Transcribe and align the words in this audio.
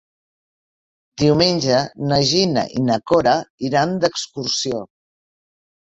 Diumenge 1.23 1.75
na 2.11 2.19
Gina 2.31 2.65
i 2.79 2.83
na 2.89 2.97
Cora 3.13 3.35
iran 3.69 3.97
d'excursió. 4.05 4.85